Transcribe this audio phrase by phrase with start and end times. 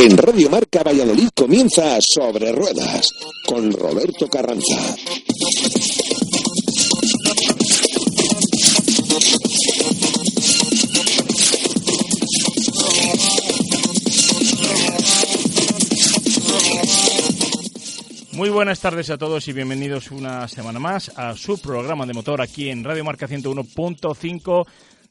[0.00, 3.08] En Radio Marca Valladolid comienza Sobre Ruedas
[3.44, 4.94] con Roberto Carranza.
[18.38, 22.40] Muy buenas tardes a todos y bienvenidos una semana más a su programa de motor
[22.40, 24.64] aquí en Radio Marca 101.5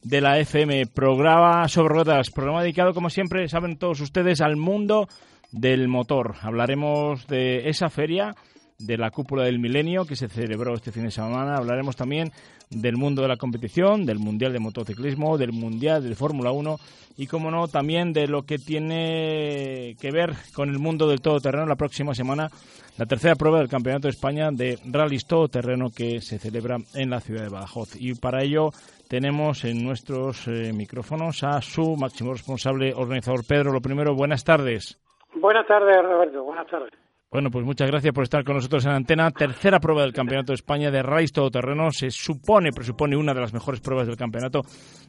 [0.07, 5.09] de la FM, programa sobre ruedas, programa dedicado, como siempre, saben todos ustedes, al mundo
[5.51, 6.35] del motor.
[6.41, 8.33] Hablaremos de esa feria,
[8.79, 11.57] de la cúpula del milenio que se celebró este fin de semana.
[11.57, 12.31] Hablaremos también
[12.69, 16.77] del mundo de la competición, del Mundial de Motociclismo, del Mundial de Fórmula 1
[17.17, 21.65] y, como no, también de lo que tiene que ver con el mundo del todoterreno
[21.65, 22.49] la próxima semana,
[22.97, 27.19] la tercera prueba del Campeonato de España de Rallys Todoterreno que se celebra en la
[27.19, 27.95] ciudad de Badajoz.
[27.99, 28.69] Y para ello
[29.09, 33.71] tenemos en nuestros eh, micrófonos a su máximo responsable organizador, Pedro.
[33.71, 34.99] Lo primero, buenas tardes.
[35.33, 36.43] Buenas tardes, Roberto.
[36.43, 37.06] Buenas tardes.
[37.29, 39.29] Bueno, pues muchas gracias por estar con nosotros en antena.
[39.31, 41.91] Tercera prueba del Campeonato de España de Rallys Todoterreno.
[41.91, 44.61] Se supone, presupone una de las mejores pruebas del campeonato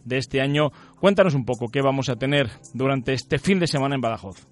[0.04, 0.70] de este año.
[0.98, 4.48] Cuéntanos un poco qué vamos a tener durante este fin de semana en Badajoz.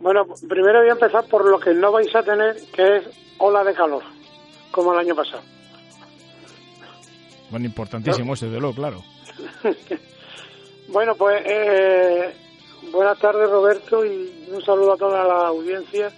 [0.00, 3.04] Bueno, primero voy a empezar por lo que no vais a tener, que es
[3.36, 4.02] ola de calor,
[4.70, 5.42] como el año pasado.
[7.50, 9.02] Bueno, importantísimo ese de lo, claro.
[10.88, 12.34] bueno, pues eh,
[12.90, 16.10] buenas tardes Roberto y un saludo a toda la audiencia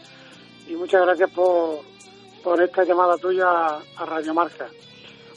[0.68, 1.80] y muchas gracias por,
[2.44, 4.68] por esta llamada tuya a Radio Marca.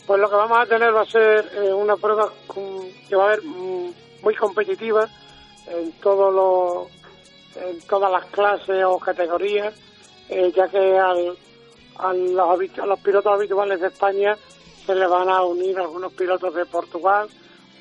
[0.06, 2.32] Pues lo que vamos a tener va a ser eh, una prueba
[3.08, 3.94] que va a haber mm,
[4.24, 5.08] muy competitiva
[5.68, 7.02] en todos los
[7.56, 9.74] en todas las clases o categorías,
[10.30, 11.38] eh, ya que al,
[11.98, 14.38] a, los, a los pilotos habituales de España
[14.86, 17.30] se le van a unir algunos pilotos de Portugal,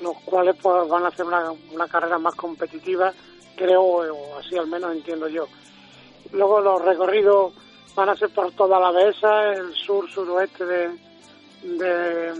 [0.01, 3.13] los cuales pues van a hacer una, una carrera más competitiva,
[3.55, 5.47] creo, o así al menos entiendo yo.
[6.33, 7.53] Luego los recorridos
[7.95, 10.89] van a ser por toda la Besa, el sur, suroeste de,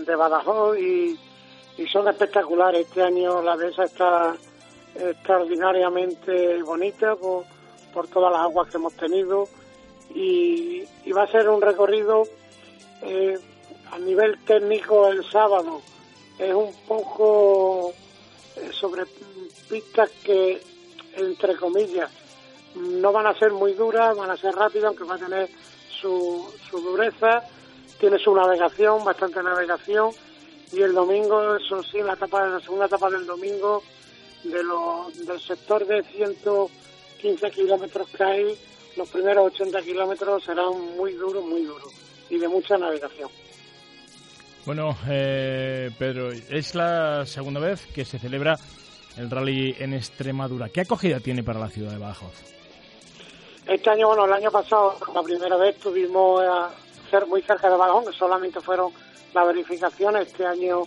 [0.04, 1.18] de, Badajoz y,
[1.76, 2.86] y, son espectaculares.
[2.86, 4.34] Este año la Besa está
[4.94, 7.44] extraordinariamente bonita por,
[7.92, 9.48] por todas las aguas que hemos tenido
[10.14, 12.24] y, va a ser un recorrido
[13.02, 13.38] eh,
[13.90, 15.82] a nivel técnico el sábado.
[16.38, 17.92] Es un poco
[18.56, 19.04] eh, sobre
[19.68, 20.62] pistas que,
[21.16, 22.10] entre comillas,
[22.74, 25.48] no van a ser muy duras, van a ser rápidas, aunque va a tener
[26.00, 27.42] su, su dureza.
[27.98, 30.10] Tiene su navegación, bastante navegación.
[30.72, 33.82] Y el domingo, eso sí, la, etapa, la segunda etapa del domingo,
[34.44, 34.62] de
[35.26, 38.58] del sector de 115 kilómetros que hay,
[38.96, 41.92] los primeros 80 kilómetros serán muy duros, muy duros
[42.30, 43.28] y de mucha navegación.
[44.64, 48.58] Bueno, eh, Pedro, es la segunda vez que se celebra
[49.16, 50.68] el rally en Extremadura.
[50.68, 52.61] ¿Qué acogida tiene para la ciudad de Badajoz?
[53.66, 56.70] Este año, bueno, el año pasado, la primera vez tuvimos a
[57.10, 58.92] ser muy cerca de Badajoz, que solamente fueron
[59.32, 60.28] las verificaciones.
[60.28, 60.82] Este año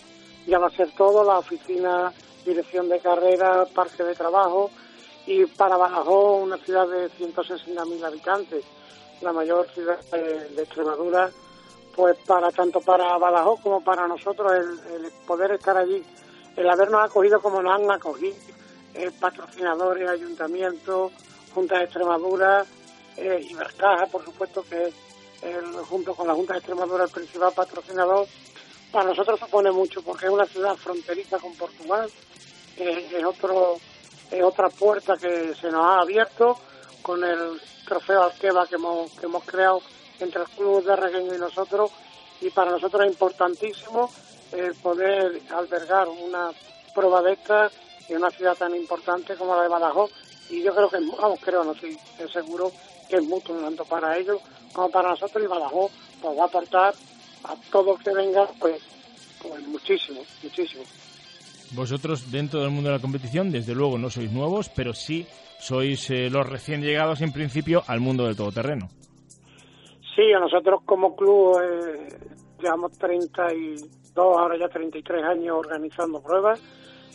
[0.46, 2.12] ya va a ser todo, la oficina
[2.46, 4.69] dirección de carrera, parque de trabajo
[5.25, 8.64] y para Badajoz, una ciudad de 160.000 habitantes,
[9.22, 11.31] la mayor ciudad de, Extremadura,
[11.96, 16.03] pues para tanto para Badajoz como para nosotros el, poder estar allí,
[16.56, 18.35] el habernos acogido como nos han acogido,
[18.94, 21.12] eh, patrocinadores, ayuntamientos,
[21.55, 22.66] Junta de Extremadura,
[23.16, 24.91] eh, Ibercaja, por supuesto que
[25.88, 28.27] junto con la Junta de Extremadura el principal patrocinador,
[28.91, 32.09] para nosotros supone mucho porque es una ciudad fronteriza con Portugal,
[32.77, 33.77] es, otro,
[34.31, 36.57] es otra puerta que se nos ha abierto
[37.01, 39.81] con el trofeo Alqueva que hemos, que hemos creado
[40.19, 41.91] entre el Club de Regueño y nosotros
[42.41, 44.11] y para nosotros es importantísimo
[44.51, 46.51] el poder albergar una
[46.93, 47.72] prueba de estas
[48.09, 50.11] en una ciudad tan importante como la de Badajoz
[50.50, 51.97] y yo creo que, vamos, creo, no estoy
[52.31, 52.72] seguro
[53.09, 54.41] que es mutuo tanto para ellos
[54.73, 55.91] como para nosotros y Badajoz
[56.22, 56.94] pues va a aportar
[57.44, 58.81] a todo que venga pues,
[59.41, 60.84] pues muchísimo, muchísimo.
[61.72, 65.25] Vosotros, dentro del mundo de la competición, desde luego no sois nuevos, pero sí
[65.59, 68.90] sois eh, los recién llegados, en principio, al mundo del todoterreno.
[70.16, 72.17] Sí, a nosotros como club eh,
[72.61, 76.61] llevamos 32, ahora ya 33 años organizando pruebas.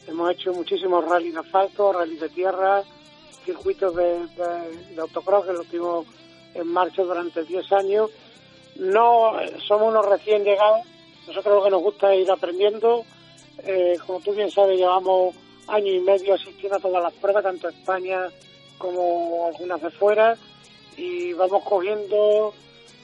[0.06, 2.82] Hemos hecho muchísimos rallies de asfalto, rallies de tierra,
[3.44, 6.06] circuitos de, de, autocross que los tuvimos
[6.54, 8.10] en marcha durante 10 años.
[8.76, 9.32] No
[9.66, 10.86] somos unos recién llegados,
[11.26, 13.04] nosotros lo que nos gusta es ir aprendiendo,
[13.58, 15.34] eh, como tú bien sabes, llevamos
[15.66, 18.28] año y medio asistiendo a todas las pruebas, tanto España
[18.78, 20.36] como algunas de fuera,
[20.96, 22.54] y vamos cogiendo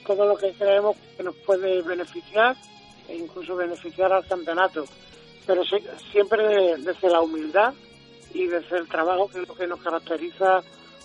[0.07, 2.57] todo lo que creemos que nos puede beneficiar
[3.09, 4.85] e incluso beneficiar al campeonato.
[5.47, 5.63] Pero
[6.13, 7.73] siempre desde la humildad
[8.37, 10.59] y desde el trabajo, que es lo que nos caracteriza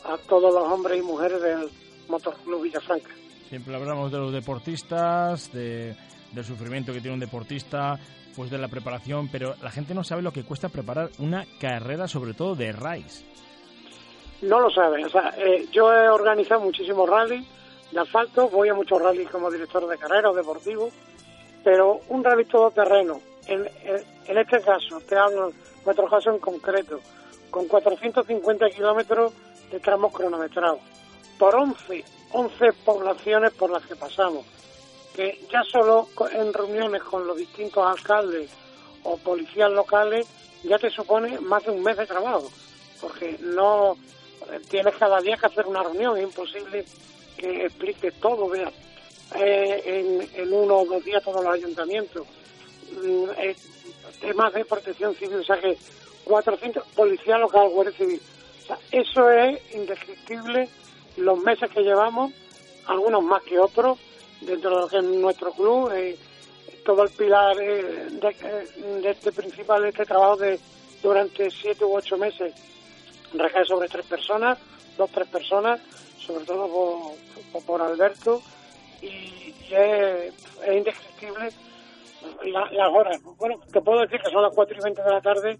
[0.04, 1.69] a todos los hombres y mujeres del
[2.07, 3.10] Motor Club Villafranca.
[3.48, 5.95] Siempre hablamos de los deportistas, de,
[6.31, 8.00] del sufrimiento que tiene un deportista,
[8.36, 12.07] pues de la preparación, pero la gente no sabe lo que cuesta preparar una carrera,
[12.07, 13.25] sobre todo de rallies.
[14.42, 15.06] No lo sabe.
[15.06, 17.45] O sea, eh, yo he organizado muchísimos rallies
[17.92, 20.89] de asfalto, voy a muchos rallies como director de carrera o deportivo,
[21.63, 25.51] pero un rally todoterreno, en, en, en este caso, te hablo,
[25.86, 27.00] nuestro caso en concreto,
[27.51, 29.33] con 450 kilómetros
[29.69, 30.80] de tramos cronometrados,
[31.38, 34.45] por 11, 11 poblaciones por las que pasamos,
[35.15, 38.50] que ya solo en reuniones con los distintos alcaldes
[39.03, 40.27] o policías locales
[40.63, 42.50] ya te supone más de un mes de trabajo,
[43.00, 43.98] porque no
[44.69, 46.86] tienes cada día que hacer una reunión, es imposible
[47.38, 48.71] que explique todo, vea,
[49.36, 52.27] eh, en, uno o dos días todos los ayuntamientos.
[53.01, 53.56] Mm, eh,
[54.19, 55.77] temas de protección civil, o sea que
[56.26, 58.22] 400 policía local, guardia civil.
[58.64, 60.70] O sea, eso es indescriptible
[61.18, 62.32] los meses que llevamos,
[62.88, 64.00] algunos más que otros,
[64.42, 66.18] dentro de lo que es nuestro club, eh,
[66.86, 70.60] todo el pilar eh, de, de, este principal, de este trabajo de
[71.02, 72.54] durante siete u ocho meses
[73.34, 74.58] recae sobre tres personas,
[74.98, 75.80] dos, tres personas,
[76.20, 77.16] sobre todo
[77.52, 78.42] por, por Alberto,
[79.02, 80.34] y, es,
[80.66, 81.50] es, indescriptible
[82.46, 83.22] la, las horas.
[83.38, 85.60] Bueno, te puedo decir que son las 4 y 20 de la tarde,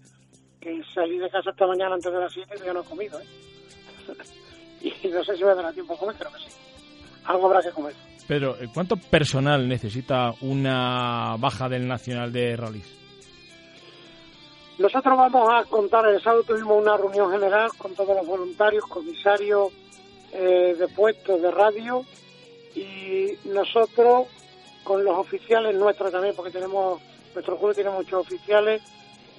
[0.62, 3.20] que salí de casa esta mañana antes de las 7 y ya no he comido.
[3.20, 3.24] ¿eh?
[5.02, 6.56] y no sé si me dará tiempo a comer, creo que sí.
[7.24, 7.94] Algo habrá que comer.
[8.26, 12.98] Pedro, ¿cuánto personal necesita una baja del Nacional de Rallys?
[14.78, 19.72] Nosotros vamos a contar, el sábado tuvimos una reunión general con todos los voluntarios, comisarios
[20.32, 22.04] eh, de puestos de radio
[22.74, 24.28] y nosotros
[24.82, 27.00] con los oficiales nuestros también, porque tenemos,
[27.34, 28.82] nuestro club tiene muchos oficiales,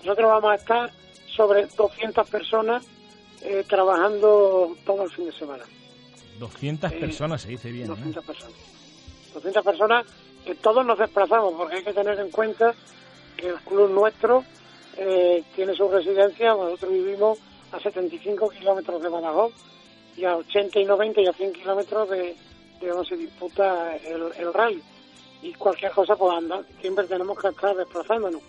[0.04, 0.92] nosotros vamos a estar
[1.36, 2.86] sobre 200 personas
[3.42, 5.64] eh, trabajando todo el fin de semana.
[6.40, 7.88] 200 eh, personas, se dice bien.
[7.88, 8.56] 200 personas.
[9.34, 10.06] 200 personas
[10.46, 12.74] que todos nos desplazamos, porque hay que tener en cuenta
[13.38, 14.44] que el club nuestro
[14.98, 17.40] eh, tiene su residencia, nosotros vivimos
[17.72, 19.54] a 75 kilómetros de Badajoz
[20.16, 22.36] y a 80 y 90 y a 100 kilómetros de,
[22.80, 24.82] de donde se disputa el, el rally.
[25.42, 28.42] Y cualquier cosa, pues anda, siempre tenemos que estar desplazándonos.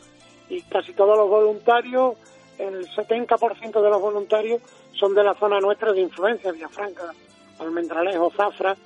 [0.49, 2.15] Y casi todos los voluntarios,
[2.59, 4.63] el 70% de los voluntarios
[4.93, 7.13] son de la zona nuestra de influencia, Villafranca,
[7.59, 8.77] Almendralejo, Zafra.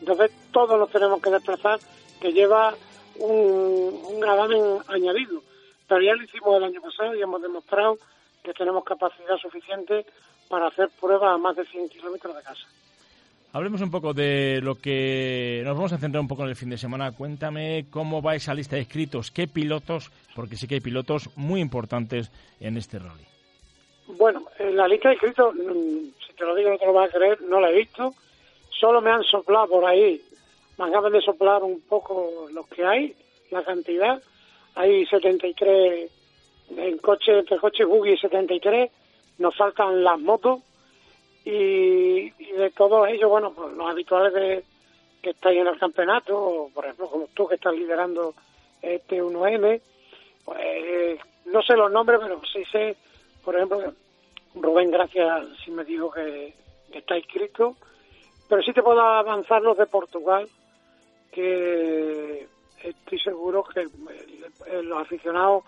[0.00, 1.78] Entonces todos nos tenemos que desplazar,
[2.20, 2.74] que lleva
[3.18, 5.42] un, un gravamen añadido.
[5.88, 7.98] Pero ya lo hicimos el año pasado y hemos demostrado
[8.42, 10.04] que tenemos capacidad suficiente
[10.48, 12.66] para hacer pruebas a más de 100 kilómetros de casa.
[13.56, 16.68] Hablemos un poco de lo que nos vamos a centrar un poco en el fin
[16.68, 17.12] de semana.
[17.12, 21.62] Cuéntame cómo va esa lista de inscritos, qué pilotos, porque sí que hay pilotos muy
[21.62, 22.30] importantes
[22.60, 23.24] en este rally.
[24.08, 27.16] Bueno, en la lista de inscritos, si te lo digo no te lo vas a
[27.16, 28.12] creer, no la he visto.
[28.78, 30.20] Solo me han soplado por ahí,
[30.76, 33.16] me acaban de soplar un poco los que hay,
[33.50, 34.22] la cantidad.
[34.74, 36.10] Hay 73
[36.76, 38.90] en coche, entre coches buggy 73,
[39.38, 40.60] nos faltan las motos
[41.46, 44.64] y, y de todos ellos, bueno, pues los habituales de,
[45.22, 48.34] que estáis en el campeonato, por ejemplo, como tú que estás liderando
[48.82, 49.80] este 1M,
[50.44, 52.96] pues no sé los nombres, pero sí sé,
[53.44, 53.94] por ejemplo,
[54.56, 56.52] Rubén Gracias sí me dijo que,
[56.90, 57.76] que está inscrito,
[58.48, 60.48] pero sí te puedo avanzar los de Portugal,
[61.30, 62.48] que
[62.82, 63.86] estoy seguro que
[64.82, 65.62] los aficionados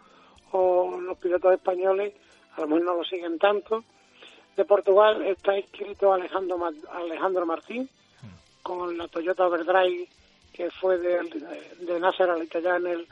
[0.50, 2.14] o los pilotos españoles
[2.56, 3.84] a lo mejor no lo siguen tanto,
[4.58, 6.58] de Portugal está inscrito Alejandro,
[6.92, 7.88] Alejandro Martín
[8.60, 10.08] con la Toyota Overdrive
[10.52, 11.20] que fue de,
[11.78, 13.06] de Nasser al en el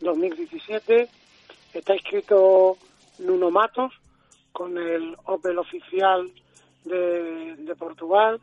[0.00, 1.06] 2017.
[1.74, 2.78] Está inscrito
[3.18, 3.92] Nuno Matos
[4.52, 6.30] con el Opel oficial
[6.84, 8.40] de, de Portugal.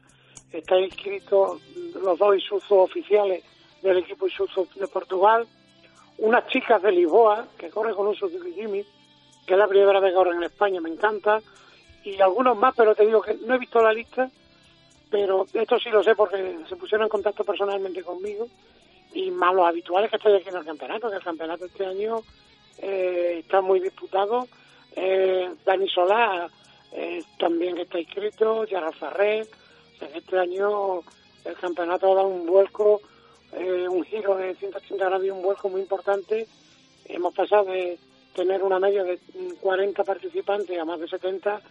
[0.51, 1.59] Está inscrito
[2.03, 3.43] los dos Isuzu oficiales
[3.81, 5.47] del equipo Isuzu de Portugal.
[6.19, 8.85] Unas chicas de Lisboa que corren con un Suzuki Jimmy,
[9.47, 11.41] que es la primera vez que corren en España, me encanta
[12.03, 14.29] y algunos más, pero te digo que no he visto la lista,
[15.09, 18.47] pero esto sí lo sé porque se pusieron en contacto personalmente conmigo
[19.13, 22.21] y más los habituales que estoy aquí en el campeonato, que el campeonato este año
[22.79, 24.47] eh, está muy disputado.
[24.95, 26.49] Eh, Dani Solá
[26.91, 29.47] eh, también está inscrito, Yara Ferrer,
[30.01, 31.01] o este año
[31.45, 33.01] el campeonato ha dado un vuelco,
[33.53, 36.47] eh, un giro de 180 grados y un vuelco muy importante.
[37.05, 37.97] Hemos pasado de
[38.35, 39.19] tener una media de
[39.61, 41.61] 40 participantes a más de 70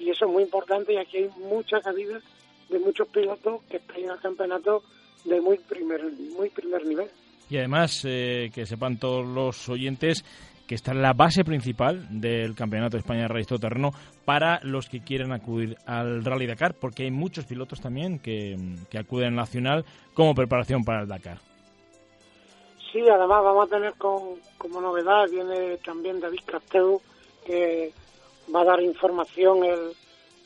[0.00, 2.20] y eso es muy importante y aquí hay mucha cabida
[2.68, 4.82] de muchos pilotos que están en el campeonato
[5.24, 6.02] de muy primer
[6.36, 7.08] muy primer nivel
[7.50, 10.24] y además eh, que sepan todos los oyentes
[10.66, 13.90] que está en la base principal del Campeonato de España de Rally Terreno
[14.24, 18.56] para los que quieren acudir al Rally Dakar, porque hay muchos pilotos también que,
[18.88, 21.38] que acuden al Nacional como preparación para el Dakar.
[22.92, 27.02] Sí, además vamos a tener con, como novedad, viene también David Casteu,
[27.44, 27.92] que
[28.54, 29.92] va a dar información el,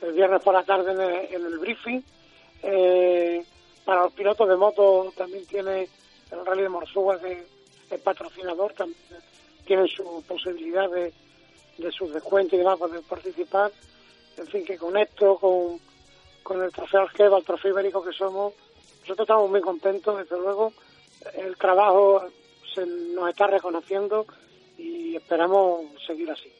[0.02, 0.92] el viernes por la tarde
[1.34, 2.02] en el, briefing.
[2.62, 3.44] Eh,
[3.84, 5.88] para los pilotos de moto también tiene
[6.30, 7.46] el Rally de Morsúa, que
[7.90, 8.99] es patrocinador, también
[9.66, 11.12] tienen su posibilidad de,
[11.78, 13.70] de sus descuentos y demás poder participar.
[14.37, 15.78] En fin, que con esto, con,
[16.42, 18.54] con el trofeo Algeba, el trofeo ibérico que somos,
[19.02, 20.73] nosotros estamos muy contentos, desde luego.
[21.34, 22.25] El trabajo
[22.75, 24.26] se nos está reconociendo
[24.76, 26.50] y esperamos seguir así.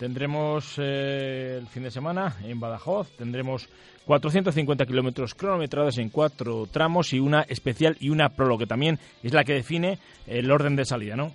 [0.00, 3.68] Tendremos eh, el fin de semana en Badajoz, tendremos
[4.06, 9.34] 450 kilómetros cronometrados en cuatro tramos y una especial y una prólogo, que también es
[9.34, 11.32] la que define el orden de salida, ¿no?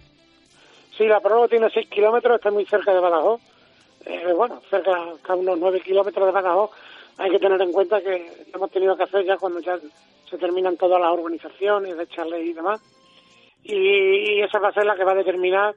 [0.98, 3.40] Sí, la prólogo tiene 6 kilómetros, está muy cerca de Badajoz.
[4.04, 6.72] Eh, bueno, cerca, a unos 9 kilómetros de Badajoz.
[7.20, 9.78] Hay que tener en cuenta que hemos tenido que hacer ya cuando ya
[10.28, 12.82] se terminan todas las organizaciones de echarle y demás.
[13.64, 15.76] Y, y esa va a ser la que va a determinar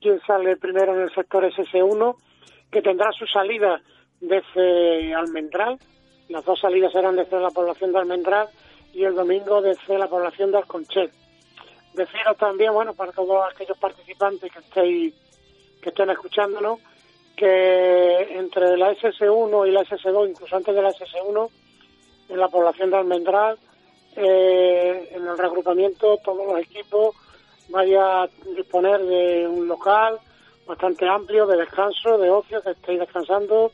[0.00, 2.16] quién sale primero en el sector SS1
[2.70, 3.80] que tendrá su salida
[4.20, 5.78] desde Almendral.
[6.28, 8.48] Las dos salidas serán desde la población de Almendral
[8.92, 11.12] y el domingo desde la población de Alconchet.
[11.94, 15.14] Deciros también, bueno, para todos aquellos participantes que estéis,
[15.82, 16.78] que estén escuchándonos,
[17.36, 21.50] que entre la SS1 y la SS2, incluso antes de la SS1,
[22.28, 23.58] en la población de Almendral,
[24.16, 27.16] eh, en el reagrupamiento, todos los equipos
[27.68, 30.18] vaya a disponer de un local,
[30.66, 33.72] bastante amplio de descanso, de ocio, que estéis descansando,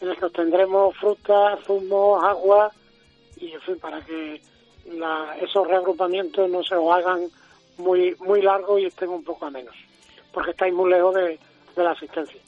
[0.00, 2.70] en el que obtendremos frutas, zumos, agua,
[3.38, 4.40] y en fin, para que
[5.42, 7.28] esos reagrupamientos no se os hagan
[7.78, 9.74] muy, muy largos y estén un poco a menos,
[10.32, 11.38] porque estáis muy lejos de,
[11.76, 12.40] la asistencia.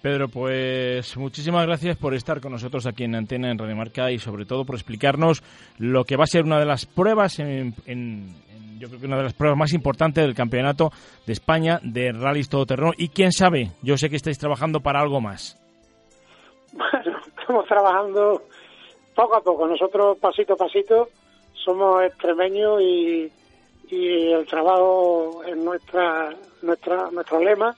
[0.00, 4.18] Pedro, pues muchísimas gracias por estar con nosotros aquí en Antena, en Radio Marca, y
[4.18, 5.42] sobre todo por explicarnos
[5.78, 7.74] lo que va a ser una de las pruebas en,
[8.78, 10.90] yo creo que una de las pruebas más importantes del campeonato
[11.26, 12.92] de España de rallies todoterreno.
[12.96, 15.58] Y quién sabe, yo sé que estáis trabajando para algo más.
[16.72, 18.42] Bueno, estamos trabajando
[19.14, 19.66] poco a poco.
[19.66, 21.08] Nosotros, pasito a pasito,
[21.54, 23.32] somos extremeños y,
[23.88, 27.74] y el trabajo es nuestra, nuestra, nuestro lema.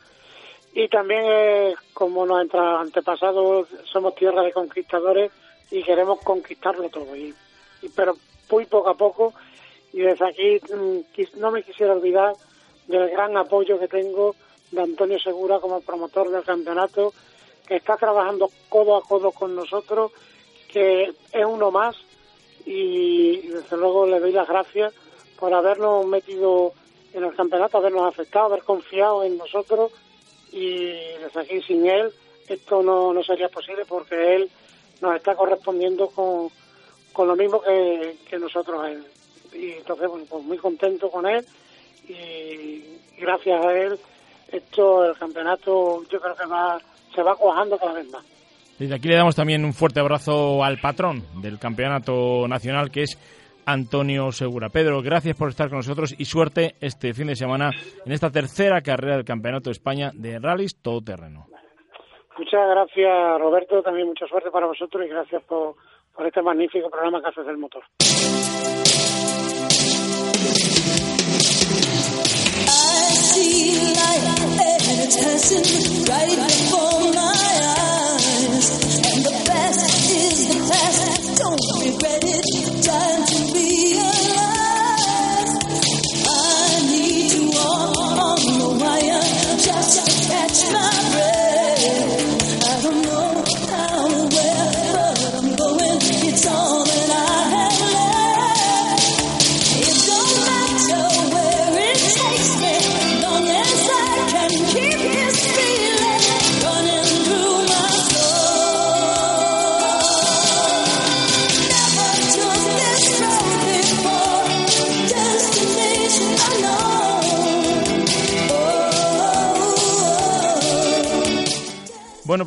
[0.74, 5.30] Y también, como nos entra antepasados, somos tierra de conquistadores
[5.70, 7.16] y queremos conquistarlo todo.
[7.16, 7.34] Y
[7.94, 8.14] pero
[8.50, 9.34] muy poco a poco
[9.92, 12.34] y desde aquí mm, no me quisiera olvidar
[12.86, 14.34] del gran apoyo que tengo
[14.70, 17.12] de Antonio Segura como promotor del campeonato,
[17.66, 20.12] que está trabajando codo a codo con nosotros,
[20.70, 21.96] que es uno más.
[22.66, 24.92] Y desde luego le doy las gracias
[25.38, 26.72] por habernos metido
[27.14, 29.92] en el campeonato, habernos afectado, haber confiado en nosotros.
[30.52, 30.92] Y
[31.22, 32.12] desde aquí sin él
[32.48, 34.50] esto no, no sería posible porque él
[35.00, 36.48] nos está correspondiendo con,
[37.12, 39.04] con lo mismo que, que nosotros él
[39.58, 41.44] y entonces bueno, pues muy contento con él
[42.08, 42.82] y
[43.18, 43.98] gracias a él
[44.52, 46.78] esto el campeonato yo creo que va
[47.14, 48.24] se va cuajando cada vez más.
[48.78, 53.18] Desde aquí le damos también un fuerte abrazo al patrón del campeonato nacional que es
[53.66, 54.70] Antonio Segura.
[54.70, 57.70] Pedro, gracias por estar con nosotros y suerte este fin de semana
[58.06, 61.46] en esta tercera carrera del Campeonato de España de rallies todoterreno.
[62.38, 63.82] Muchas gracias, Roberto.
[63.82, 65.74] También mucha suerte para vosotros y gracias por,
[66.14, 67.82] por este magnífico programa que haces del motor.
[70.18, 70.30] I
[73.14, 74.24] see light
[74.88, 77.32] and it's passing right before my
[77.62, 77.97] eyes.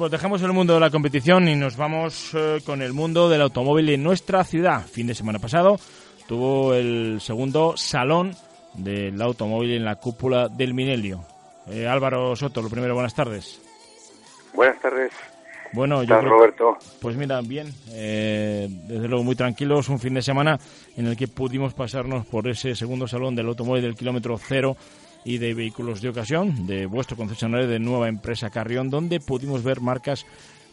[0.01, 3.39] Pues dejamos el mundo de la competición y nos vamos eh, con el mundo del
[3.43, 4.83] automóvil en nuestra ciudad.
[4.87, 5.79] Fin de semana pasado
[6.27, 8.35] tuvo el segundo salón
[8.73, 11.23] del automóvil en la cúpula del Minelio.
[11.67, 13.61] Eh, Álvaro Soto, lo primero, buenas tardes.
[14.55, 15.11] Buenas tardes.
[15.73, 16.77] Bueno, yo ¿Estás, creo- Roberto?
[16.99, 20.59] Pues mira, bien, eh, desde luego muy tranquilos, un fin de semana
[20.97, 24.75] en el que pudimos pasarnos por ese segundo salón del automóvil del kilómetro cero
[25.23, 29.81] y de vehículos de ocasión de vuestro concesionario de nueva empresa Carrión, donde pudimos ver
[29.81, 30.25] marcas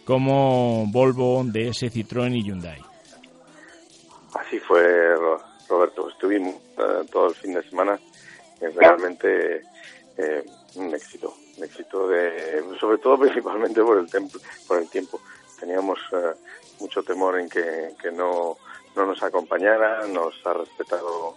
[0.05, 2.83] como Volvo, DS, Citroën y Hyundai.
[4.35, 5.14] Así fue,
[5.69, 6.09] Roberto.
[6.09, 7.99] Estuvimos eh, todo el fin de semana.
[8.61, 9.62] Es realmente
[10.17, 10.45] eh,
[10.76, 11.35] un éxito.
[11.59, 15.21] Un éxito de, sobre todo principalmente por el, templo, por el tiempo.
[15.61, 16.35] Teníamos eh,
[16.81, 18.57] mucho temor en que, que no,
[18.97, 21.37] no nos acompañara, nos ha respetado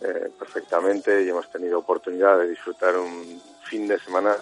[0.00, 4.34] eh, perfectamente y hemos tenido oportunidad de disfrutar un fin de semana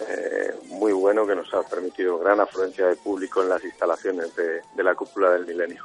[0.00, 4.60] eh, muy bueno que nos ha permitido gran afluencia de público en las instalaciones de,
[4.74, 5.84] de la cúpula del milenio.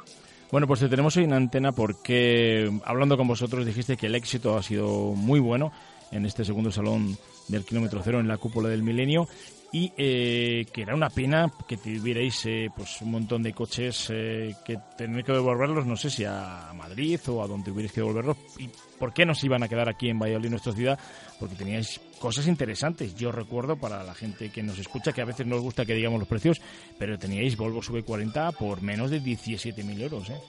[0.50, 4.56] Bueno, pues te tenemos hoy en antena porque hablando con vosotros dijiste que el éxito
[4.56, 5.70] ha sido muy bueno
[6.10, 7.16] en este segundo salón
[7.48, 9.28] del kilómetro cero en la cúpula del milenio
[9.72, 14.54] y eh, que era una pena que tuvierais eh, pues un montón de coches eh,
[14.64, 18.36] que tener que devolverlos no sé si a Madrid o a donde hubierais que devolverlos.
[18.58, 20.98] Y por qué nos iban a quedar aquí en Valladolid nuestra ciudad
[21.38, 23.14] porque teníais cosas interesantes.
[23.14, 26.18] Yo recuerdo para la gente que nos escucha que a veces nos gusta que digamos
[26.18, 26.60] los precios
[26.98, 30.40] pero teníais Volvo V40 por menos de 17.000 euros ¿eh?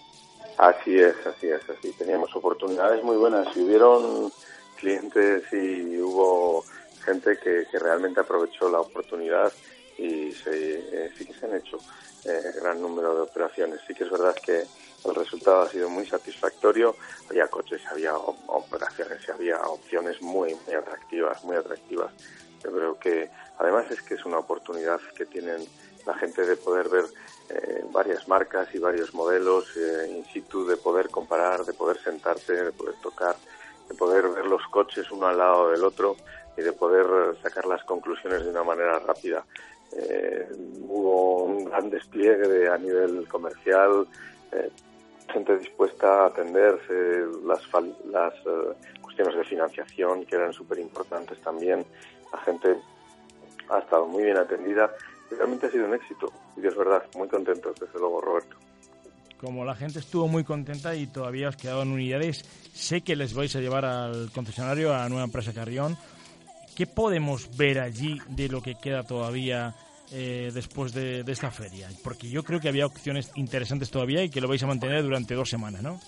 [0.58, 1.92] así es así es así.
[1.98, 3.56] Teníamos oportunidades muy buenas.
[3.56, 4.32] Y hubieron
[4.80, 6.66] clientes y hubo
[7.02, 9.52] gente que, que realmente aprovechó la oportunidad
[9.98, 11.78] y se, eh, sí que se han hecho
[12.26, 13.80] eh, gran número de operaciones.
[13.88, 14.64] Sí que es verdad que
[15.06, 16.96] el resultado ha sido muy satisfactorio.
[17.30, 22.12] Había coches, había operaciones, había opciones muy, muy atractivas, muy atractivas.
[22.64, 25.66] Yo creo que además es que es una oportunidad que tienen
[26.06, 27.06] la gente de poder ver
[27.50, 32.54] eh, varias marcas y varios modelos eh, in situ, de poder comparar, de poder sentarse,
[32.54, 33.36] de poder tocar,
[33.90, 36.16] de poder ver los coches uno al lado del otro
[36.58, 39.46] y de poder sacar las conclusiones de una manera rápida.
[39.98, 40.48] Eh,
[40.82, 44.08] hubo un gran despliegue de, a nivel comercial,
[44.52, 44.70] eh,
[45.32, 47.62] gente dispuesta a atenderse, las,
[48.10, 51.86] las eh, cuestiones de financiación que eran súper importantes también.
[52.32, 52.78] La gente
[53.70, 54.92] ha estado muy bien atendida
[55.36, 56.32] realmente ha sido un éxito.
[56.58, 58.56] Y es verdad, muy contentos, desde luego, Roberto.
[59.40, 63.56] Como la gente estuvo muy contenta y todavía os quedaban unidades, sé que les vais
[63.56, 65.98] a llevar al concesionario, a nueva empresa Carrión.
[66.76, 69.76] ¿Qué podemos ver allí de lo que queda todavía
[70.12, 71.90] eh, después de, esta feria?
[72.04, 75.36] Porque yo creo que había opciones interesantes todavía y que lo vais a mantener durante
[75.36, 76.00] dos semanas, ¿no?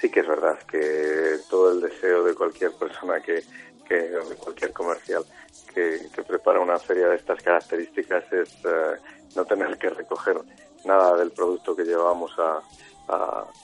[0.00, 3.42] Sí que es verdad que todo el deseo de cualquier persona que,
[3.88, 5.24] que de cualquier comercial
[5.72, 8.96] que, prepara una feria de estas características es uh,
[9.36, 10.38] no tener que recoger
[10.84, 12.60] nada del producto que llevamos a,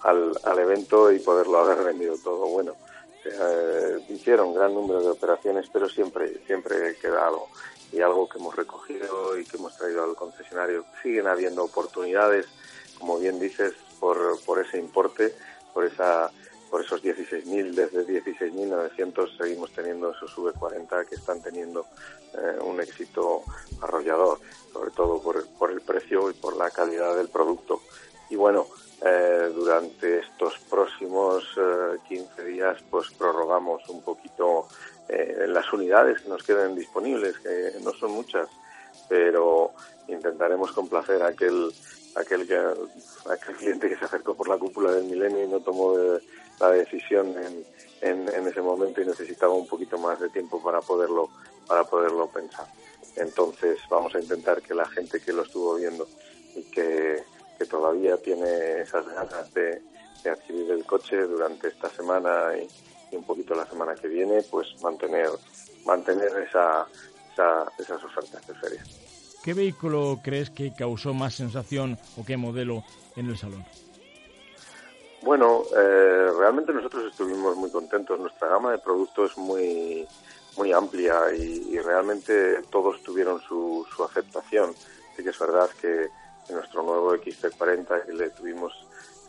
[0.03, 2.47] al evento y poderlo haber vendido todo.
[2.49, 2.75] Bueno,
[3.25, 7.49] eh, hicieron gran número de operaciones, pero siempre, siempre queda algo.
[7.93, 10.85] Y algo que hemos recogido y que hemos traído al concesionario.
[11.03, 12.47] Siguen habiendo oportunidades,
[12.99, 15.35] como bien dices, por, por ese importe,
[15.73, 16.31] por esa
[16.71, 21.87] por esos 16.000, desde 16.900 seguimos teniendo esos V40 que están teniendo
[22.35, 23.43] eh, un éxito
[23.81, 24.39] arrollador,
[24.73, 27.81] sobre todo por, por el precio y por la calidad del producto.
[28.31, 28.67] Y bueno,
[29.01, 34.67] eh, durante estos próximos eh, 15 días pues prorrogamos un poquito
[35.09, 38.49] eh, las unidades que nos queden disponibles, que no son muchas,
[39.09, 39.73] pero
[40.09, 41.73] intentaremos complacer a aquel,
[42.17, 42.57] aquel, que,
[43.31, 46.21] aquel cliente que se acercó por la cúpula del milenio y no tomó de,
[46.59, 47.65] la decisión en,
[48.01, 51.31] en, en, ese momento y necesitaba un poquito más de tiempo para poderlo,
[51.69, 52.67] para poderlo pensar.
[53.15, 56.09] Entonces vamos a intentar que la gente que lo estuvo viendo
[56.57, 57.23] y que
[57.59, 59.83] que todavía tiene esas ganas de,
[60.23, 62.69] de adquirir el coche durante esta semana y,
[63.13, 65.31] y, un poquito la semana que viene, pues mantener,
[65.85, 66.87] mantener esa,
[67.33, 68.85] esa, esas ofertas de feria.
[69.43, 72.85] ¿Qué vehículo crees que causó más sensación o qué modelo
[73.17, 73.65] en el salón?
[75.23, 78.19] Bueno, eh, realmente nosotros estuvimos muy contentos.
[78.21, 80.07] Nuestra gama de productos es muy,
[80.57, 84.75] muy amplia y, y realmente todos tuvieron su, su aceptación.
[85.17, 86.09] Sí que es verdad que
[86.55, 88.73] nuestro nuevo XC40 que le tuvimos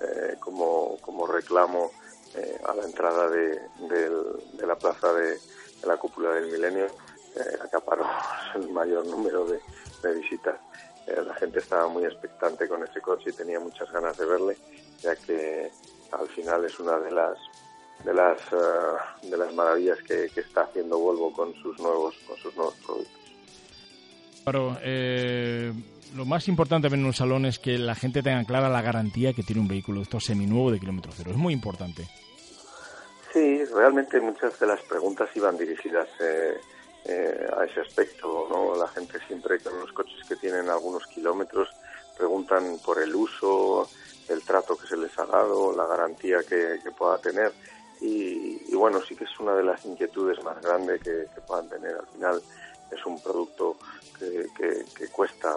[0.02, 1.92] eh, como, como reclamo
[2.36, 5.38] eh, a la entrada de, de, la plaza de,
[5.84, 6.86] la cúpula del milenio
[7.36, 8.06] eh, acaparó
[8.56, 9.60] el mayor número de,
[10.04, 10.60] de visitas.
[11.08, 14.58] Eh, la gente estaba muy expectante con ese coche y tenía muchas ganas de verle,
[15.00, 15.72] ya que
[16.12, 17.38] al final es una de las
[18.04, 22.38] de las uh, de las maravillas que, que, está haciendo Volvo con sus nuevos con
[22.38, 23.19] sus nuevos productos.
[24.44, 25.74] Claro, eh,
[26.16, 29.44] lo más importante en un salón es que la gente tenga clara la garantía que
[29.44, 31.32] tiene un vehículo esto seminuevo de kilómetro cero.
[31.32, 32.08] Es muy importante.
[33.32, 36.58] Sí, realmente muchas de las preguntas iban dirigidas eh,
[37.06, 38.48] eh, a ese aspecto.
[38.50, 38.76] ¿no?
[38.76, 41.70] La gente siempre con los coches que tienen algunos kilómetros
[42.18, 43.88] preguntan por el uso,
[44.28, 47.54] el trato que se les ha dado, la garantía que, que pueda tener.
[48.02, 51.96] y, bueno, sí que es una de las inquietudes más grandes que, puedan tener.
[51.96, 52.42] Al final
[52.92, 53.78] es un producto
[54.18, 54.48] que,
[54.96, 55.54] que, cuesta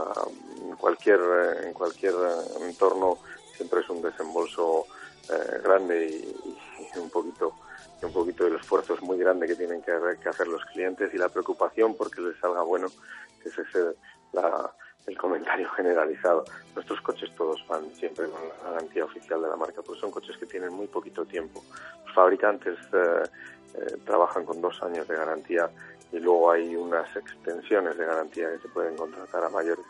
[0.63, 1.21] en cualquier,
[1.65, 2.15] en cualquier
[2.61, 3.19] entorno,
[3.57, 4.87] siempre es un desembolso
[5.31, 7.55] eh, grande y, un poquito
[8.03, 11.19] un poquito el esfuerzo es muy grande que tienen que, que hacer los clientes y
[11.19, 12.89] la preocupación porque les salga bueno,
[13.41, 13.95] que es ese
[14.33, 14.73] la,
[15.07, 16.45] el comentario generalizado.
[16.75, 20.37] Nuestros coches todos van siempre con la garantía oficial de la marca, porque son coches
[20.37, 21.63] que tienen muy poquito tiempo.
[22.07, 23.23] Los fabricantes eh,
[23.75, 25.71] eh, trabajan con dos años de garantía
[26.13, 29.87] y luego hay unas extensiones de garantía que se pueden contratar a mayores.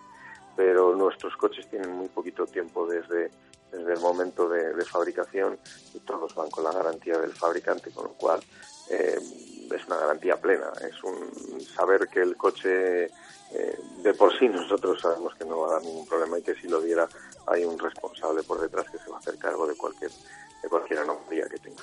[0.56, 3.30] Pero nuestros coches tienen muy poquito tiempo desde,
[3.72, 5.58] desde el momento de, fabricación
[5.94, 8.40] y todos van con la garantía del fabricante, con lo cual
[8.90, 9.18] eh,
[9.70, 10.70] es una garantía plena.
[10.80, 15.68] Es un saber que el coche eh, de por sí nosotros sabemos que no va
[15.68, 17.08] a dar ningún problema y que si lo diera
[17.46, 20.10] hay un responsable por detrás que se va a hacer cargo de cualquier
[20.62, 21.82] de cualquier anomalía que tenga.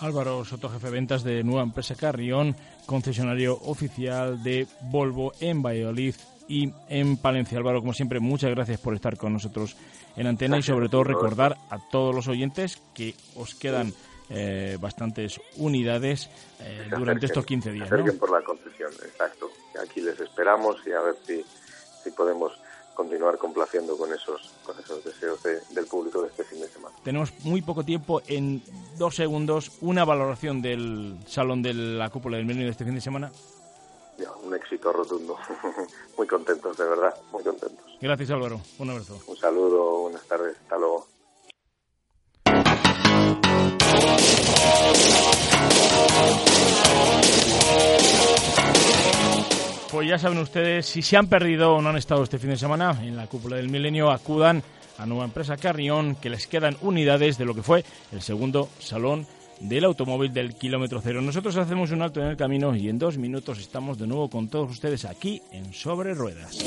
[0.00, 6.14] Álvaro Soto, jefe de ventas de Nueva Empresa Carrión, concesionario oficial de Volvo en Valladolid
[6.48, 7.58] y en Palencia.
[7.58, 9.76] Álvaro, como siempre, muchas gracias por estar con nosotros
[10.16, 13.92] en antena y sobre todo recordar a todos los oyentes que os quedan
[14.30, 16.30] eh, bastantes unidades
[16.60, 17.90] eh, durante estos 15 días.
[17.90, 18.12] ¿no?
[18.14, 19.50] por la concesión, exacto.
[19.82, 21.44] Aquí les esperamos y a ver si,
[22.02, 22.52] si podemos
[22.94, 26.94] continuar complaciendo con esos, con esos deseos del público de este fin de semana.
[27.02, 28.62] Tenemos muy poco tiempo, en
[28.96, 33.00] dos segundos, una valoración del Salón de la Cúpula del Milenio de este fin de
[33.00, 33.32] semana.
[34.18, 35.36] Ya, un éxito rotundo.
[36.16, 37.84] muy contentos, de verdad, muy contentos.
[38.00, 39.18] Gracias Álvaro, un abrazo.
[39.26, 41.13] Un saludo, buenas tardes, hasta luego.
[49.94, 52.56] Pues ya saben ustedes, si se han perdido o no han estado este fin de
[52.56, 54.60] semana en la cúpula del milenio, acudan
[54.98, 59.24] a nueva empresa Carrión, que les quedan unidades de lo que fue el segundo salón
[59.60, 61.22] del automóvil del kilómetro cero.
[61.22, 64.48] Nosotros hacemos un alto en el camino y en dos minutos estamos de nuevo con
[64.48, 66.58] todos ustedes aquí en Sobre Ruedas.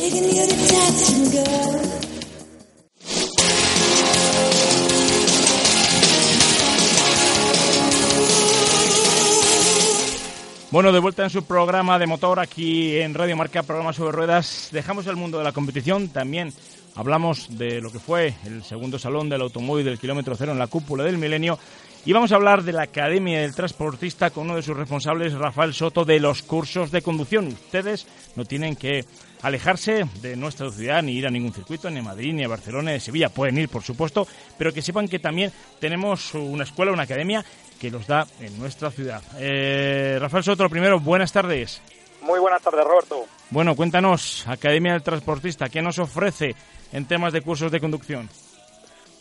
[10.69, 14.67] Bueno, de vuelta en su programa de motor aquí en Radio Marca, programa sobre ruedas.
[14.73, 16.51] Dejamos el mundo de la competición, también
[16.93, 20.67] hablamos de lo que fue el segundo salón del automóvil del kilómetro cero en la
[20.67, 21.57] cúpula del milenio
[22.05, 25.73] y vamos a hablar de la Academia del Transportista con uno de sus responsables, Rafael
[25.73, 27.47] Soto, de los cursos de conducción.
[27.47, 29.05] Ustedes no tienen que
[29.41, 32.91] alejarse de nuestra ciudad ni ir a ningún circuito, ni a Madrid, ni a Barcelona,
[32.91, 33.29] ni a Sevilla.
[33.29, 34.27] Pueden ir, por supuesto,
[34.57, 37.43] pero que sepan que también tenemos una escuela, una academia
[37.77, 39.21] que los da en nuestra ciudad.
[39.39, 41.81] Eh, Rafael Soto, primero, buenas tardes.
[42.21, 43.25] Muy buenas tardes, Roberto.
[43.49, 46.55] Bueno, cuéntanos, Academia del Transportista, ¿qué nos ofrece
[46.91, 48.29] en temas de cursos de conducción?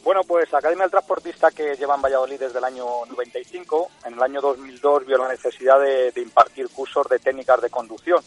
[0.03, 4.23] Bueno, pues Academia del Transportista que lleva en Valladolid desde el año 95, en el
[4.23, 8.23] año 2002 vio la necesidad de, de impartir cursos de técnicas de conducción.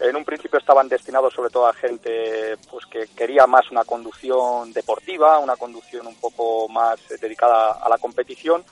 [0.00, 4.72] En un principio estaban destinados sobre todo a gente pues que quería más una conducción
[4.72, 8.64] deportiva, una conducción un poco más dedicada a la competición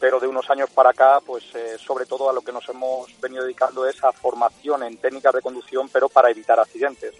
[0.00, 3.08] pero de unos años para acá, pues eh, sobre todo a lo que nos hemos
[3.20, 7.14] venido dedicando es a formación en técnicas de conducción, pero para evitar accidentes,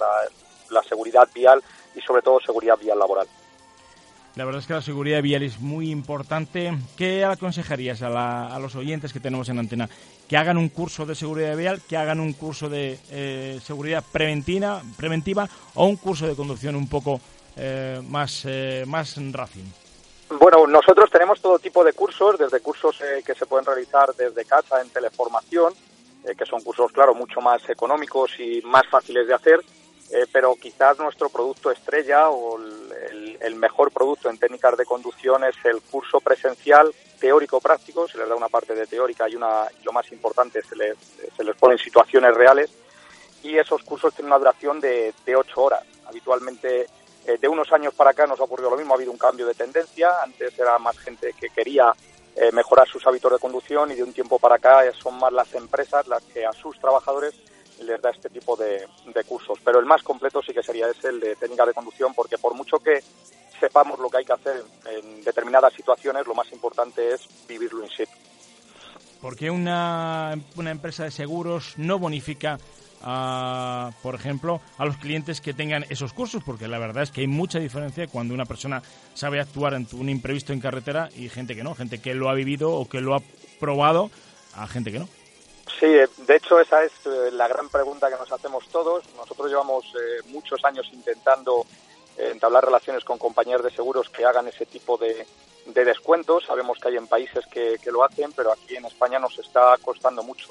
[0.71, 1.63] la, seguridad vial
[1.95, 3.27] y sobre todo seguridad vial laboral.
[4.37, 6.73] La verdad es que la seguridad vial es muy importante.
[6.97, 9.89] ¿Qué aconsejarías a, los oyentes que tenemos en antena?
[10.29, 14.83] Que hagan un curso de seguridad vial, que hagan un curso de eh, seguridad preventiva,
[14.97, 17.21] preventiva o un curso de conducción un poco
[17.57, 18.47] eh, más,
[18.87, 19.88] más racing.
[20.31, 24.45] Bueno, nosotros tenemos todo tipo de cursos, desde cursos eh, que se pueden realizar desde
[24.45, 25.73] casa en teleformación,
[26.25, 29.61] eh, que son cursos, claro, mucho más económicos y más fáciles de hacer,
[30.11, 35.57] eh, pero quizás nuestro producto estrella o el, mejor producto en técnicas de conducción es
[35.65, 40.13] el curso presencial teórico-práctico, se les da una parte de teórica y, una, lo más
[40.13, 40.97] importante, se les,
[41.37, 42.71] se les situaciones reales
[43.43, 45.83] y esos cursos tienen una duración de, de ocho horas.
[46.07, 46.87] Habitualmente
[47.29, 49.47] eh, de unos años para acá nos ha ocurrido lo mismo, ha habido un cambio
[49.47, 51.93] de tendencia, antes era más gente que quería
[52.35, 55.53] eh, mejorar sus hábitos de conducción y de un tiempo para acá son más las
[55.53, 57.35] empresas las que a sus trabajadores
[57.83, 58.87] les da este tipo de,
[59.27, 59.59] cursos.
[59.63, 62.55] Pero el más completo sí que sería ese, el de técnica de conducción, porque por
[62.55, 63.03] mucho que
[63.61, 67.91] sepamos lo que hay que hacer en determinadas situaciones, lo más importante es vivirlo in
[67.91, 68.11] situ.
[69.21, 72.59] ¿Por qué una, una empresa de seguros no bonifica
[73.03, 77.23] a, por ejemplo, a los clientes que tengan esos cursos, porque la verdad es que
[77.23, 78.83] hay mucha diferencia cuando una persona
[79.15, 82.35] sabe actuar ante un imprevisto en carretera y gente que no, gente que lo ha
[82.35, 83.23] vivido o que lo ha
[83.61, 84.11] probado,
[84.55, 85.09] a gente que no.
[85.79, 89.05] Sí, eh, de hecho esa es eh, la gran pregunta que nos hacemos todos.
[89.17, 91.67] Nosotros llevamos eh, muchos años intentando
[92.17, 95.25] entablar relaciones con compañías de seguros que hagan ese tipo de,
[95.69, 96.45] de descuentos.
[96.45, 100.23] Sabemos que hay en países que, lo hacen, pero aquí en España nos está costando
[100.23, 100.49] mucho.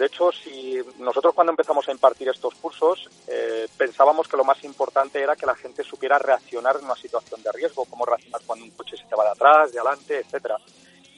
[0.00, 4.64] De hecho, si nosotros cuando empezamos a impartir estos cursos eh, pensábamos que lo más
[4.64, 8.64] importante era que la gente supiera reaccionar en una situación de riesgo, cómo reaccionar cuando
[8.64, 10.56] un coche se te va de atrás, de adelante, etcétera.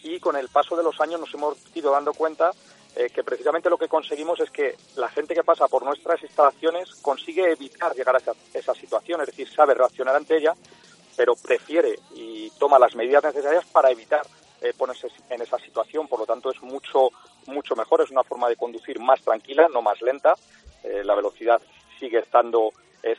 [0.03, 2.51] Y con el paso de los años nos hemos ido dando cuenta
[2.97, 6.93] eh, que precisamente lo que conseguimos es que la gente que pasa por nuestras instalaciones
[7.03, 10.55] consigue evitar llegar a esa, esa situación, es decir, sabe reaccionar ante ella,
[11.17, 14.23] pero prefiere y toma las medidas necesarias para evitar
[14.63, 16.07] eh, ponerse en esa situación.
[16.07, 16.52] Por lo tanto,
[17.73, 20.35] mucho mejor, es una forma de conducir más tranquila, no más lenta.
[20.83, 21.61] Eh, la velocidad
[21.99, 22.73] sigue estando,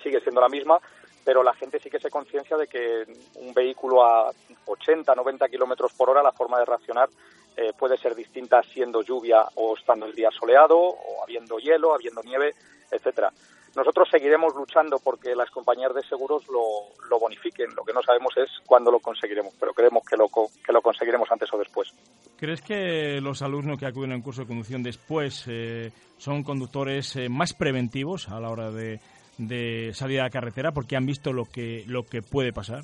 [0.04, 0.80] sigue siendo la misma,
[1.24, 4.32] pero la gente sí que se conciencia de que un vehículo a
[4.66, 7.10] 80, 90 kilómetros por hora, la forma de reaccionar
[7.56, 12.22] eh, puede ser distinta siendo lluvia o estando el día soleado, o habiendo hielo, habiendo
[12.24, 12.56] nieve,
[12.92, 13.32] etcétera.
[13.76, 17.74] Nosotros seguiremos luchando porque las compañías de seguros lo, bonifiquen.
[17.76, 21.32] Lo que no sabemos es cuándo lo conseguiremos, pero creemos que lo, que lo conseguiremos
[21.32, 21.90] antes o después.
[22.38, 27.16] ¿Crees que los alumnos que acuden a un curso de conducción después eh, son conductores
[27.16, 29.00] eh, más preventivos a la hora de,
[29.38, 32.82] de salir a la carretera porque han visto lo que, lo que puede pasar?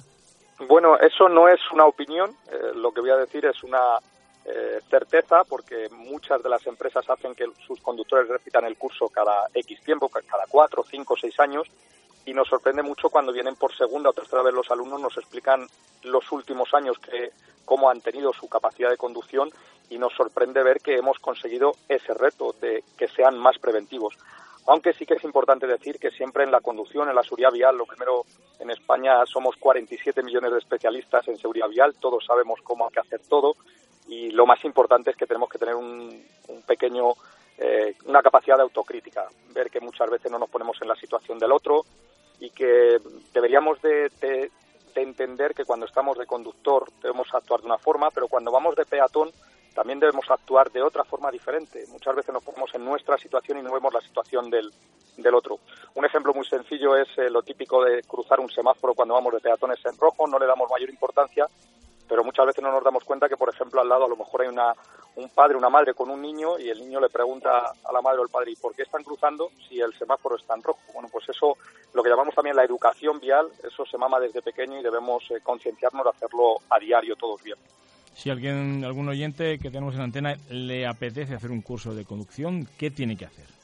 [0.67, 2.31] Bueno, eso no es una opinión.
[2.75, 3.79] lo que voy a decir es una
[4.45, 9.47] eh, certeza porque muchas de las empresas hacen que sus conductores repitan el curso cada
[9.53, 11.67] X tiempo, cada cuatro, cinco, seis años
[12.25, 15.67] y nos sorprende mucho cuando vienen por segunda o tercera vez los alumnos nos explican
[16.03, 17.31] los últimos años que
[17.65, 19.51] cómo han tenido su capacidad de conducción
[19.89, 24.15] y nos sorprende ver que hemos conseguido ese reto de que sean más preventivos.
[24.67, 27.77] Aunque sí que es importante decir que siempre en la conducción, en la seguridad vial,
[27.77, 28.23] lo primero
[28.59, 32.99] en España somos 47 millones de especialistas en seguridad vial, todos sabemos cómo hay que
[32.99, 33.55] hacer todo
[34.09, 36.23] y lo más importante es que tenemos que tener un,
[36.65, 37.13] pequeño
[37.59, 41.37] eh, una capacidad de autocrítica, ver que muchas veces no nos ponemos en la situación
[41.37, 41.85] del otro
[42.39, 42.97] y que
[43.33, 44.51] deberíamos de,
[44.95, 48.85] entender que cuando estamos de conductor debemos actuar de una forma, pero cuando vamos de
[48.85, 49.31] peatón
[49.75, 51.85] también debemos actuar de otra forma diferente.
[51.89, 54.73] Muchas veces nos ponemos en nuestra situación y no vemos la situación del,
[55.15, 55.59] del otro.
[55.93, 59.39] Un ejemplo muy sencillo es eh, lo típico de cruzar un semáforo cuando vamos de
[59.39, 61.47] peatones en rojo, no le damos mayor importancia
[62.09, 64.41] pero muchas veces no nos damos cuenta que, por ejemplo, al lado a lo mejor
[64.41, 64.73] hay una,
[65.15, 68.19] un padre, una madre con un niño y el niño le pregunta a la madre
[68.19, 70.79] o al padre, ¿y por qué están cruzando si el semáforo está en rojo?
[70.91, 71.55] Bueno, pues eso,
[71.93, 75.35] lo que llamamos también la educación vial, eso se mama desde pequeño y debemos eh,
[75.43, 77.57] concienciarnos de hacerlo a diario todos bien.
[78.15, 82.67] Si alguien, algún oyente que tenemos en antena le apetece hacer un curso de conducción,
[82.77, 83.58] ¿qué tiene que hacer?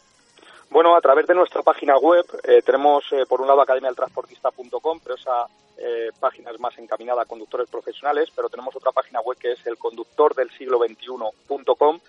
[0.69, 5.15] Bueno, a través de nuestra página web eh, tenemos, eh, por un lado, academialtransportista.com, pero
[5.15, 5.45] esa
[5.77, 9.65] eh, página es más encaminada a conductores profesionales, pero tenemos otra página web que es
[9.67, 11.99] el conductor del siglo 21.com,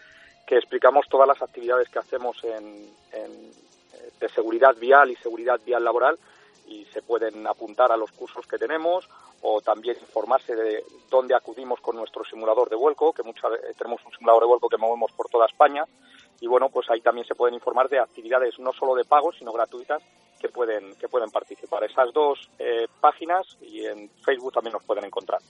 [0.47, 2.89] que explicamos todas las actividades que hacemos en,
[4.21, 6.19] de seguridad vial y seguridad vial laboral
[6.67, 9.09] y se pueden apuntar a los cursos que tenemos
[9.43, 14.13] o también informarse de dónde acudimos con nuestro simulador de vuelco, que muchas tenemos un
[14.13, 15.85] simulador de vuelco que movemos por toda España
[16.41, 19.53] y bueno, pues ahí también se pueden informar de actividades no solo de pago, sino
[19.53, 20.03] gratuitas
[20.41, 21.85] que pueden, que pueden participar.
[21.85, 25.41] Esas dos eh, páginas y en Facebook también nos pueden encontrar.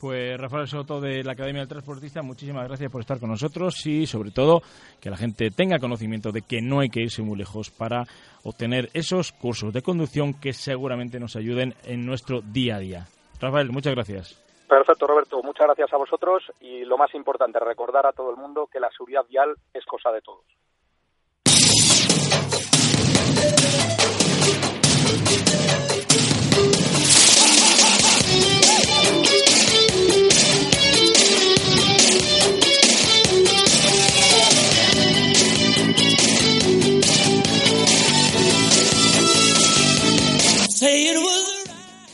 [0.00, 4.04] Pues Rafael Soto de la Academia del Transportista, muchísimas gracias por estar con nosotros y
[4.04, 4.60] sobre todo
[5.00, 8.02] que la gente tenga conocimiento de que no hay que irse muy lejos para
[8.42, 13.06] obtener esos cursos de conducción que seguramente nos ayuden en nuestro día a día.
[13.38, 14.41] Rafael, muchas gracias.
[14.72, 15.42] Perfecto, Roberto.
[15.42, 18.90] Muchas gracias a vosotros y lo más importante, recordar a todo el mundo que la
[18.90, 20.46] seguridad vial es cosa de todos.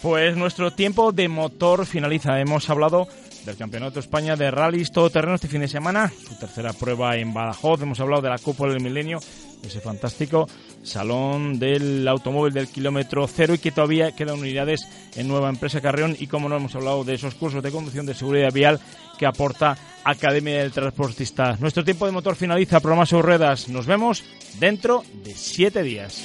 [0.09, 2.41] Pues nuestro tiempo de motor finaliza.
[2.41, 3.07] Hemos hablado
[3.45, 7.35] del Campeonato de España de Rallys Todoterreno este fin de semana, su tercera prueba en
[7.35, 7.83] Badajoz.
[7.83, 9.19] Hemos hablado de la Copa del Milenio,
[9.63, 10.49] ese fantástico
[10.83, 16.17] salón del automóvil del kilómetro cero y que todavía quedan unidades en Nueva Empresa Carreón.
[16.19, 18.81] Y como no hemos hablado de esos cursos de conducción de seguridad vial
[19.19, 21.59] que aporta Academia del Transportista.
[21.61, 23.37] Nuestro tiempo de motor finaliza, programa sobre.
[23.37, 24.25] Nos vemos
[24.59, 26.25] dentro de siete días.